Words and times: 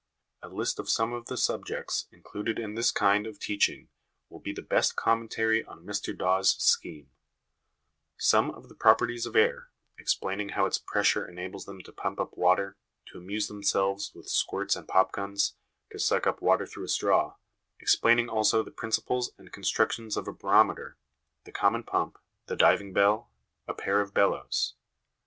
A 0.41 0.49
list 0.49 0.79
of 0.79 0.89
some 0.89 1.13
of 1.13 1.27
the 1.27 1.37
subjects 1.37 2.07
included 2.11 2.57
in 2.57 2.73
this 2.73 2.91
kind 2.91 3.27
of 3.27 3.37
teaching 3.37 3.87
will 4.29 4.39
be 4.39 4.51
the 4.51 4.63
best 4.63 4.95
commentary 4.95 5.63
on 5.63 5.85
Mr 5.85 6.17
Dawes' 6.17 6.57
scheme:" 6.57 7.11
Some 8.17 8.49
of 8.49 8.67
the 8.67 8.73
properties 8.73 9.27
of 9.27 9.35
air, 9.35 9.69
explaining 9.99 10.49
how 10.57 10.65
its 10.65 10.79
pressure 10.79 11.27
enables 11.27 11.65
them 11.65 11.81
to 11.81 11.91
pump 11.93 12.19
up 12.19 12.35
water, 12.35 12.77
to 13.11 13.19
amuse 13.19 13.47
themselves 13.47 14.11
with 14.15 14.27
squirts 14.27 14.75
and 14.75 14.87
popguns, 14.87 15.53
to 15.91 15.99
suck 15.99 16.25
up 16.25 16.41
water 16.41 16.65
through 16.65 16.85
a 16.85 16.89
straw; 16.89 17.35
explaining 17.79 18.27
also 18.27 18.63
the 18.63 18.71
principles 18.71 19.31
and 19.37 19.53
construction 19.53 20.09
of 20.17 20.27
a 20.27 20.33
barometer, 20.33 20.97
the 21.43 21.51
common 21.51 21.83
pump, 21.83 22.17
the 22.47 22.55
diving 22.55 22.91
bell, 22.91 23.29
a 23.67 23.75
pair 23.75 24.01
of 24.01 24.15
bellows. 24.15 24.73